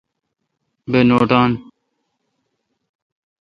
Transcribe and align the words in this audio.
بہ 0.89 0.99
نوٹان۔ 1.07 1.51